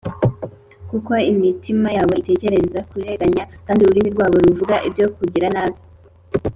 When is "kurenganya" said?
2.89-3.43